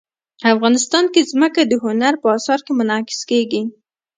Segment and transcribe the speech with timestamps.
[0.53, 3.63] افغانستان کې ځمکه د هنر په اثار کې منعکس کېږي.